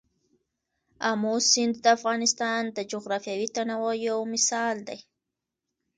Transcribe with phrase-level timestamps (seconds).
[1.09, 4.99] آمو سیند د افغانستان د جغرافیوي تنوع یو مثال دی.